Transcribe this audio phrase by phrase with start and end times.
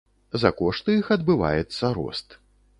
[0.43, 2.27] За кошт іх адбываецца рост.